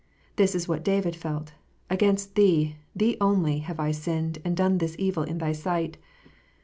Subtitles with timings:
[0.35, 1.53] This is what David felt:
[1.87, 5.99] "Against Thee, Thee only, have I sinned, and done this evil in Thy sight."